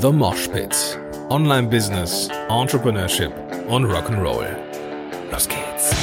[0.00, 0.98] The Mosh Pit.
[1.28, 3.32] Online Business, Entrepreneurship
[3.68, 4.46] und Rock'n'Roll.
[5.30, 5.94] Los geht's.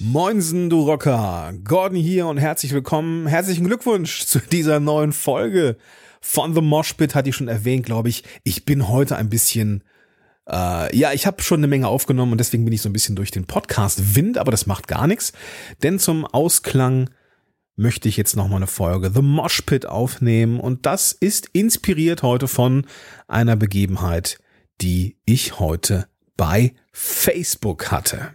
[0.00, 1.52] Moinsen, du Rocker.
[1.62, 3.28] Gordon hier und herzlich willkommen.
[3.28, 5.76] Herzlichen Glückwunsch zu dieser neuen Folge
[6.20, 7.14] von The Mosh Pit.
[7.14, 8.24] Hatte ich schon erwähnt, glaube ich.
[8.42, 9.84] Ich bin heute ein bisschen
[10.48, 13.16] äh, ja, ich habe schon eine Menge aufgenommen und deswegen bin ich so ein bisschen
[13.16, 15.32] durch den Podcast Wind, aber das macht gar nichts.
[15.82, 17.10] Denn zum Ausklang
[17.76, 22.48] möchte ich jetzt nochmal eine Folge The Mosh Pit aufnehmen und das ist inspiriert heute
[22.48, 22.86] von
[23.28, 24.38] einer Begebenheit,
[24.80, 28.34] die ich heute bei Facebook hatte.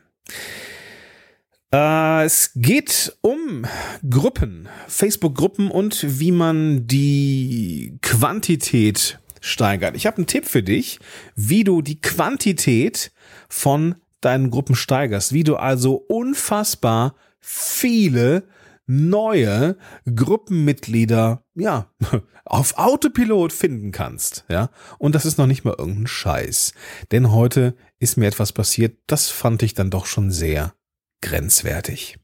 [1.74, 3.66] Äh, es geht um
[4.08, 9.98] Gruppen, Facebook-Gruppen und wie man die Quantität steigert.
[9.98, 11.00] Ich habe einen Tipp für dich,
[11.36, 13.12] wie du die Quantität
[13.50, 18.44] von deinen Gruppen steigerst, wie du also unfassbar viele
[18.86, 19.78] neue
[20.14, 21.92] Gruppenmitglieder, ja,
[22.46, 24.70] auf Autopilot finden kannst, ja.
[24.98, 26.74] Und das ist noch nicht mal irgendein Scheiß.
[27.12, 30.74] Denn heute ist mir etwas passiert, das fand ich dann doch schon sehr
[31.22, 32.18] grenzwertig.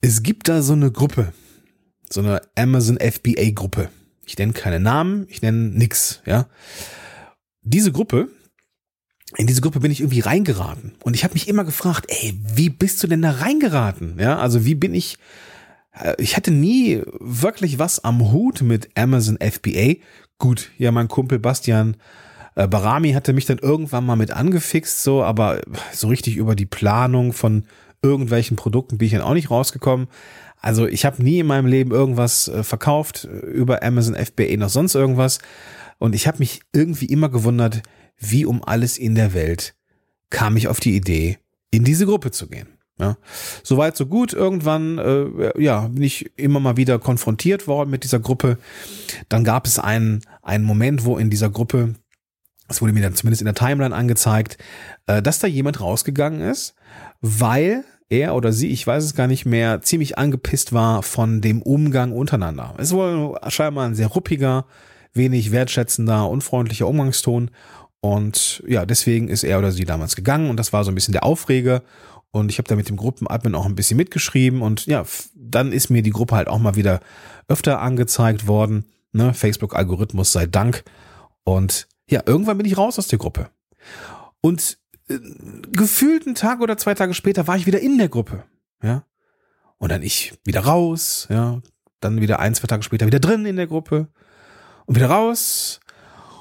[0.00, 1.32] Es gibt da so eine Gruppe,
[2.10, 3.90] so eine Amazon FBA Gruppe.
[4.26, 6.46] Ich nenne keine Namen, ich nenne nix, ja.
[7.62, 8.28] Diese Gruppe,
[9.36, 10.92] in diese Gruppe bin ich irgendwie reingeraten.
[11.02, 14.18] Und ich habe mich immer gefragt, ey, wie bist du denn da reingeraten?
[14.18, 15.18] Ja, also wie bin ich,
[15.92, 19.94] äh, ich hatte nie wirklich was am Hut mit Amazon FBA.
[20.38, 21.96] Gut, ja, mein Kumpel Bastian
[22.54, 25.60] äh, Barami hatte mich dann irgendwann mal mit angefixt, so, aber
[25.92, 27.64] so richtig über die Planung von
[28.02, 30.08] irgendwelchen Produkten bin ich dann auch nicht rausgekommen.
[30.64, 34.70] Also ich habe nie in meinem Leben irgendwas äh, verkauft äh, über Amazon FBA noch
[34.70, 35.38] sonst irgendwas.
[35.98, 37.82] Und ich habe mich irgendwie immer gewundert,
[38.16, 39.74] wie um alles in der Welt
[40.30, 41.36] kam ich auf die Idee,
[41.70, 42.68] in diese Gruppe zu gehen.
[42.98, 43.18] Ja,
[43.62, 44.32] soweit so gut.
[44.32, 48.56] Irgendwann, äh, ja, bin ich immer mal wieder konfrontiert worden mit dieser Gruppe.
[49.28, 51.96] Dann gab es einen einen Moment, wo in dieser Gruppe,
[52.68, 54.56] es wurde mir dann zumindest in der Timeline angezeigt,
[55.08, 56.74] äh, dass da jemand rausgegangen ist,
[57.20, 57.84] weil
[58.18, 62.12] er oder sie, ich weiß es gar nicht mehr, ziemlich angepisst war von dem Umgang
[62.12, 62.74] untereinander.
[62.78, 64.66] Es war scheinbar ein sehr ruppiger,
[65.12, 67.50] wenig wertschätzender, unfreundlicher Umgangston.
[68.00, 71.12] Und ja, deswegen ist er oder sie damals gegangen und das war so ein bisschen
[71.12, 71.82] der Aufreger.
[72.30, 75.04] Und ich habe da mit dem Gruppenadmin auch ein bisschen mitgeschrieben und ja,
[75.34, 77.00] dann ist mir die Gruppe halt auch mal wieder
[77.48, 78.86] öfter angezeigt worden.
[79.12, 79.32] Ne?
[79.32, 80.82] Facebook-Algorithmus sei Dank.
[81.44, 83.50] Und ja, irgendwann bin ich raus aus der Gruppe.
[84.40, 88.44] Und gefühlt einen Tag oder zwei Tage später war ich wieder in der Gruppe,
[88.82, 89.04] ja.
[89.78, 91.60] Und dann ich wieder raus, ja.
[92.00, 94.08] Dann wieder ein, zwei Tage später wieder drin in der Gruppe
[94.86, 95.80] und wieder raus.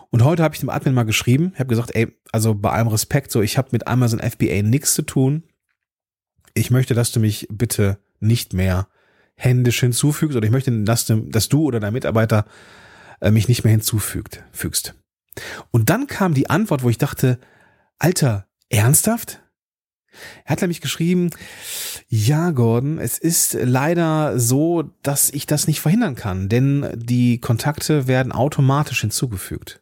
[0.09, 3.31] Und heute habe ich dem Admin mal geschrieben, habe gesagt, ey, also bei allem Respekt,
[3.31, 5.43] so ich habe mit Amazon FBA nichts zu tun.
[6.53, 8.87] Ich möchte, dass du mich bitte nicht mehr
[9.35, 12.45] händisch hinzufügst oder ich möchte, dass du, dass du oder dein Mitarbeiter
[13.21, 14.95] äh, mich nicht mehr hinzufügt, fügst.
[15.71, 17.39] Und dann kam die Antwort, wo ich dachte,
[17.97, 19.41] Alter, Ernsthaft?
[20.45, 21.31] Er hat nämlich geschrieben,
[22.07, 28.07] ja, Gordon, es ist leider so, dass ich das nicht verhindern kann, denn die Kontakte
[28.07, 29.81] werden automatisch hinzugefügt.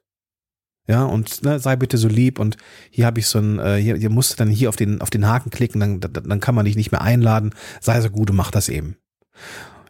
[0.87, 2.57] Ja, und ne, sei bitte so lieb und
[2.89, 5.09] hier habe ich so ein, äh, hier, hier musst du dann hier auf den, auf
[5.09, 7.53] den Haken klicken, dann, dann kann man dich nicht mehr einladen.
[7.79, 8.97] Sei so gut und mach das eben.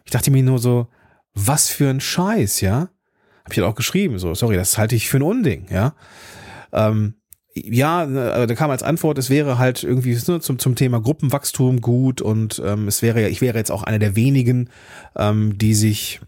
[0.04, 0.88] Ich dachte mir nur so,
[1.34, 2.90] was für ein Scheiß, ja?
[3.44, 5.94] Hab ich halt auch geschrieben, so, sorry, das halte ich für ein Unding, ja?
[6.72, 7.14] Ähm,
[7.54, 11.80] ja, ne, da kam als Antwort, es wäre halt irgendwie ne, zum, zum Thema Gruppenwachstum
[11.80, 14.70] gut und ähm, es wäre ja, ich wäre jetzt auch einer der wenigen,
[15.16, 16.20] ähm, die sich,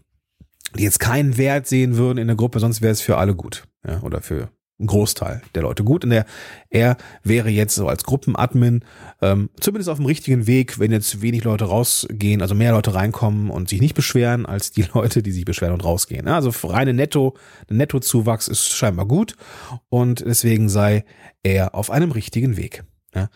[0.77, 3.63] die jetzt keinen Wert sehen würden in der Gruppe, sonst wäre es für alle gut.
[3.87, 4.49] Ja, oder für
[4.79, 6.03] ein Großteil der Leute gut.
[6.03, 6.25] Und er,
[6.69, 8.83] er wäre jetzt so als Gruppenadmin
[9.21, 13.49] ähm, zumindest auf dem richtigen Weg, wenn jetzt wenig Leute rausgehen, also mehr Leute reinkommen
[13.49, 16.27] und sich nicht beschweren, als die Leute, die sich beschweren und rausgehen.
[16.27, 17.37] Also reine Netto,
[17.69, 19.35] Nettozuwachs ist scheinbar gut
[19.89, 21.05] und deswegen sei
[21.43, 22.83] er auf einem richtigen Weg.
[23.13, 23.29] Ja.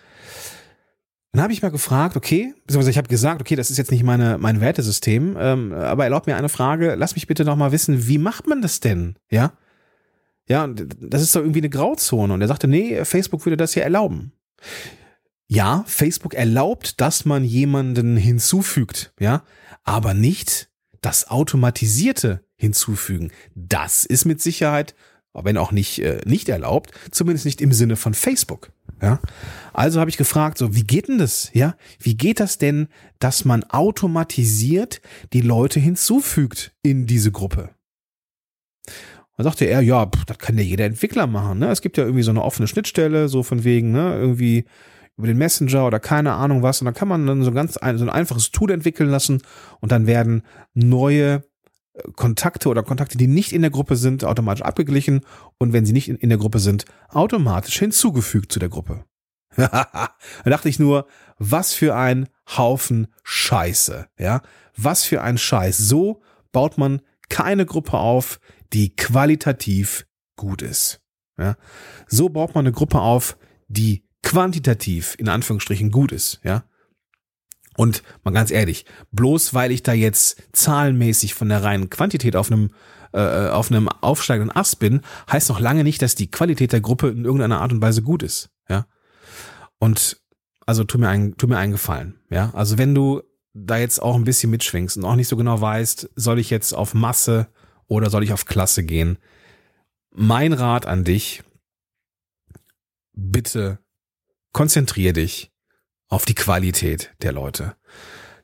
[1.32, 4.04] Dann habe ich mal gefragt, okay, beziehungsweise ich habe gesagt, okay, das ist jetzt nicht
[4.04, 8.08] meine, mein Wertesystem, ähm, aber erlaubt mir eine Frage, lass mich bitte noch mal wissen,
[8.08, 9.16] wie macht man das denn?
[9.30, 9.54] Ja,
[10.50, 12.34] ja, das ist doch irgendwie eine Grauzone.
[12.34, 14.34] Und er sagte, nee, Facebook würde das ja erlauben.
[15.48, 19.44] Ja, Facebook erlaubt, dass man jemanden hinzufügt, ja,
[19.84, 20.70] aber nicht
[21.02, 23.32] das automatisierte hinzufügen.
[23.56, 24.96] Das ist mit Sicherheit,
[25.34, 28.72] wenn auch nicht äh, nicht erlaubt, zumindest nicht im Sinne von Facebook.
[29.02, 29.20] Ja,
[29.74, 31.50] also habe ich gefragt, so wie geht denn das?
[31.54, 32.88] Ja, wie geht das denn,
[33.18, 35.02] dass man automatisiert
[35.32, 37.70] die Leute hinzufügt in diese Gruppe?
[39.40, 41.60] Da sagte er, ja, pff, das kann ja jeder Entwickler machen.
[41.60, 41.70] Ne?
[41.70, 44.66] Es gibt ja irgendwie so eine offene Schnittstelle, so von wegen, ne, irgendwie
[45.16, 46.82] über den Messenger oder keine Ahnung was.
[46.82, 49.42] Und dann kann man dann so ganz ein, so ein einfaches Tool entwickeln lassen
[49.80, 50.44] und dann werden
[50.74, 51.46] neue
[51.94, 55.22] äh, Kontakte oder Kontakte, die nicht in der Gruppe sind, automatisch abgeglichen
[55.58, 59.06] und wenn sie nicht in, in der Gruppe sind, automatisch hinzugefügt zu der Gruppe.
[59.56, 60.10] da
[60.44, 61.08] dachte ich nur,
[61.38, 62.28] was für ein
[62.58, 64.42] Haufen Scheiße, ja?
[64.76, 65.78] Was für ein Scheiß.
[65.78, 68.42] So baut man keine Gruppe auf,
[68.74, 70.06] die qualitativ
[70.36, 71.02] gut ist.
[71.38, 71.58] Ja?
[72.08, 73.38] So baut man eine Gruppe auf,
[73.68, 76.64] die quantitativ in Anführungsstrichen gut ist, ja.
[77.78, 82.52] Und mal ganz ehrlich, bloß weil ich da jetzt zahlenmäßig von der reinen Quantität auf
[82.52, 82.72] einem
[83.14, 85.02] äh, auf einem aufsteigenden Ast bin,
[85.32, 88.22] heißt noch lange nicht, dass die Qualität der Gruppe in irgendeiner Art und Weise gut
[88.22, 88.86] ist, ja.
[89.80, 90.22] Und
[90.66, 92.52] also tu mir einen, tu mir einen Gefallen, ja.
[92.54, 93.22] Also wenn du
[93.54, 96.74] da jetzt auch ein bisschen mitschwingst und auch nicht so genau weißt, soll ich jetzt
[96.74, 97.48] auf Masse
[97.90, 99.18] oder soll ich auf Klasse gehen?
[100.12, 101.44] Mein Rat an dich,
[103.14, 103.80] bitte
[104.54, 105.52] konzentrier dich
[106.08, 107.76] auf die Qualität der Leute.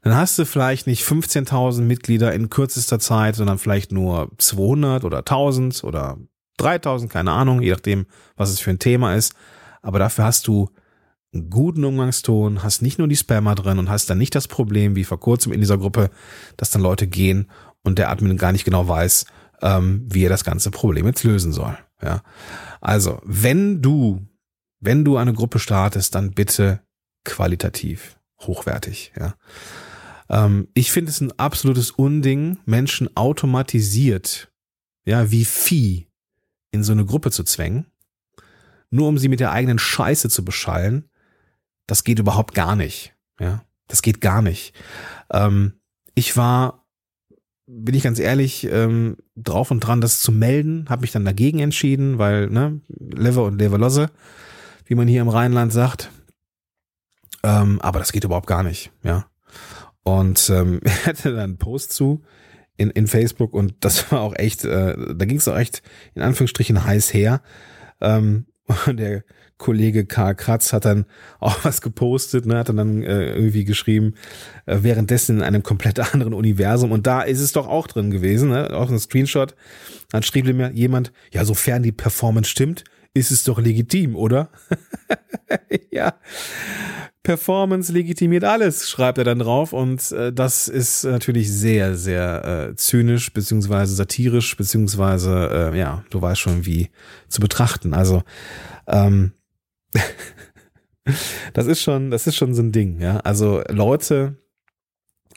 [0.01, 5.19] Dann hast du vielleicht nicht 15.000 Mitglieder in kürzester Zeit, sondern vielleicht nur 200 oder
[5.19, 6.19] 1000 oder
[6.57, 8.05] 3000, keine Ahnung, je nachdem,
[8.35, 9.33] was es für ein Thema ist.
[9.81, 10.69] Aber dafür hast du
[11.33, 14.95] einen guten Umgangston, hast nicht nur die Spammer drin und hast dann nicht das Problem,
[14.95, 16.09] wie vor kurzem in dieser Gruppe,
[16.55, 17.49] dass dann Leute gehen
[17.85, 19.25] und der Admin gar nicht genau weiß,
[19.61, 21.77] ähm, wie er das ganze Problem jetzt lösen soll.
[22.01, 22.21] Ja.
[22.81, 24.27] Also, wenn du
[24.85, 26.81] wenn du eine Gruppe startest, dann bitte
[27.23, 29.35] qualitativ, hochwertig, ja.
[30.29, 34.51] Ähm, ich finde es ein absolutes Unding, Menschen automatisiert,
[35.05, 36.07] ja, wie Vieh
[36.71, 37.87] in so eine Gruppe zu zwängen,
[38.89, 41.09] nur um sie mit der eigenen Scheiße zu beschallen.
[41.87, 43.63] Das geht überhaupt gar nicht, ja.
[43.87, 44.73] Das geht gar nicht.
[45.31, 45.73] Ähm,
[46.15, 46.84] ich war,
[47.67, 51.59] bin ich ganz ehrlich, ähm, drauf und dran, das zu melden, habe mich dann dagegen
[51.59, 54.09] entschieden, weil, ne, Lever und Leverlosse
[54.85, 56.11] wie man hier im Rheinland sagt.
[57.43, 59.27] Ähm, aber das geht überhaupt gar nicht, ja.
[60.03, 62.23] Und ähm, er hatte dann einen Post zu
[62.77, 65.81] in, in Facebook und das war auch echt, äh, da ging es auch echt
[66.13, 67.41] in Anführungsstrichen heiß her.
[68.01, 68.45] Ähm,
[68.87, 69.23] und der
[69.57, 71.05] Kollege Karl Kratz hat dann
[71.39, 74.15] auch was gepostet, ne, hat dann äh, irgendwie geschrieben,
[74.65, 76.91] äh, währenddessen in einem komplett anderen Universum.
[76.91, 79.55] Und da ist es doch auch drin gewesen, ne, auch ein Screenshot.
[80.11, 84.49] Dann schrieb mir jemand, ja, sofern die Performance stimmt, ist es doch legitim, oder?
[85.91, 86.15] ja.
[87.23, 89.73] Performance legitimiert alles, schreibt er dann drauf.
[89.73, 96.21] Und äh, das ist natürlich sehr, sehr äh, zynisch, beziehungsweise satirisch, beziehungsweise, äh, ja, du
[96.21, 96.89] weißt schon, wie
[97.27, 97.93] zu betrachten.
[97.93, 98.21] Also,
[98.87, 99.31] ähm,
[101.53, 103.17] das ist schon, das ist schon so ein Ding, ja.
[103.17, 104.37] Also Leute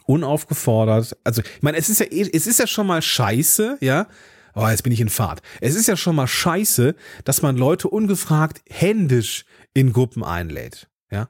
[0.07, 4.07] unaufgefordert, also ich meine, es ist ja eh, es ist ja schon mal scheiße, ja,
[4.55, 5.43] oh, jetzt bin ich in Fahrt.
[5.61, 6.95] Es ist ja schon mal scheiße,
[7.25, 9.45] dass man Leute ungefragt händisch
[9.75, 10.89] in Gruppen einlädt.
[11.11, 11.29] Ja.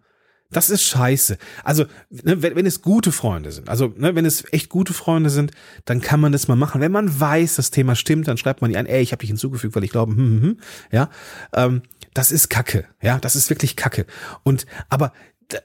[0.50, 1.36] Das ist scheiße.
[1.62, 5.28] Also, ne, wenn, wenn es gute Freunde sind, also ne, wenn es echt gute Freunde
[5.28, 5.52] sind,
[5.84, 6.80] dann kann man das mal machen.
[6.80, 9.28] Wenn man weiß, das Thema stimmt, dann schreibt man die an, ey, ich habe dich
[9.28, 10.60] hinzugefügt, weil ich glaube, hm, hm, hm,
[10.90, 11.10] ja,
[11.54, 11.82] ähm,
[12.14, 14.06] das ist Kacke, ja, das ist wirklich Kacke.
[14.42, 15.12] Und aber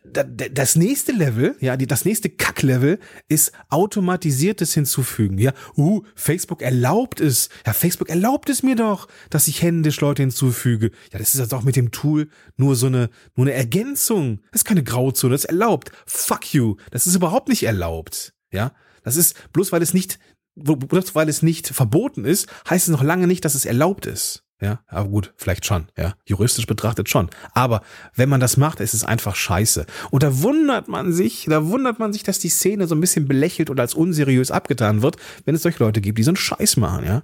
[0.06, 5.38] das nächste Level, ja, die, das nächste Kacklevel ist automatisiertes Hinzufügen.
[5.38, 7.50] Ja, uh, Facebook erlaubt es.
[7.66, 10.92] Ja, Facebook erlaubt es mir doch, dass ich händisch Leute hinzufüge.
[11.12, 14.40] Ja, das ist jetzt auch mit dem Tool nur so eine, nur eine Ergänzung.
[14.52, 15.92] Das ist keine Grauzone, das ist erlaubt.
[16.06, 16.78] Fuck you.
[16.92, 18.34] Das ist überhaupt nicht erlaubt.
[18.52, 18.72] Ja,
[19.04, 20.18] das ist bloß weil es nicht,
[20.56, 24.46] bloß weil es nicht verboten ist, heißt es noch lange nicht, dass es erlaubt ist.
[24.64, 26.16] Ja, aber gut, vielleicht schon, ja.
[26.26, 27.30] Juristisch betrachtet schon.
[27.54, 27.82] Aber
[28.16, 29.86] wenn man das macht, ist es einfach scheiße.
[30.10, 33.28] Und da wundert man sich, da wundert man sich, dass die Szene so ein bisschen
[33.28, 36.78] belächelt oder als unseriös abgetan wird, wenn es solche Leute gibt, die so einen Scheiß
[36.78, 37.24] machen, ja.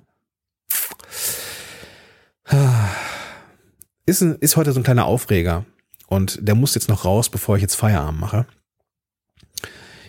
[4.06, 5.66] Ist, ein, ist heute so ein kleiner Aufreger.
[6.08, 8.48] Und der muss jetzt noch raus, bevor ich jetzt Feierabend mache.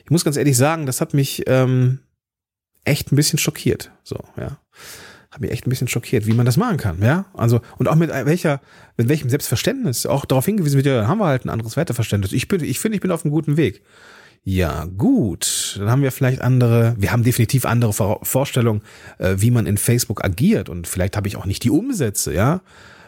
[0.04, 2.00] Ich muss ganz ehrlich sagen, das hat mich ähm,
[2.82, 3.92] echt ein bisschen schockiert.
[4.02, 4.58] So, ja
[5.30, 7.26] hat mich echt ein bisschen schockiert, wie man das machen kann, ja.
[7.34, 8.60] Also, und auch mit welcher,
[8.96, 12.32] mit welchem Selbstverständnis, auch darauf hingewiesen wird, ja, dann haben wir halt ein anderes Werteverständnis.
[12.32, 13.82] Ich bin, ich finde, ich bin auf einem guten Weg.
[14.42, 15.76] Ja, gut.
[15.78, 18.82] Dann haben wir vielleicht andere, wir haben definitiv andere Vorstellungen,
[19.18, 20.68] äh, wie man in Facebook agiert.
[20.68, 22.62] Und vielleicht habe ich auch nicht die Umsätze, ja.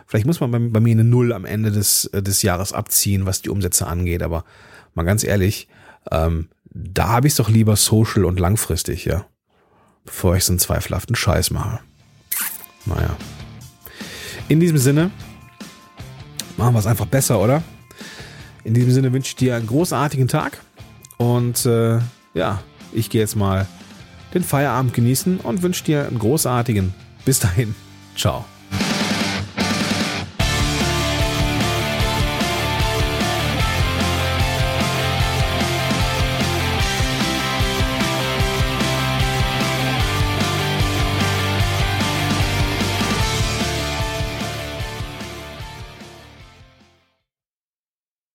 [0.06, 3.24] Vielleicht muss man bei, bei mir eine Null am Ende des, äh, des Jahres abziehen,
[3.24, 4.22] was die Umsätze angeht.
[4.22, 4.44] Aber
[4.94, 5.68] mal ganz ehrlich,
[6.10, 9.26] ähm, da habe ich es doch lieber social und langfristig, ja.
[10.04, 11.80] Bevor ich so einen zweifelhaften Scheiß mache.
[12.86, 13.16] Naja.
[14.48, 15.10] In diesem Sinne,
[16.56, 17.62] machen wir es einfach besser, oder?
[18.64, 20.58] In diesem Sinne wünsche ich dir einen großartigen Tag.
[21.16, 21.98] Und äh,
[22.34, 22.62] ja,
[22.92, 23.66] ich gehe jetzt mal
[24.34, 26.94] den Feierabend genießen und wünsche dir einen großartigen.
[27.24, 27.74] Bis dahin.
[28.16, 28.44] Ciao.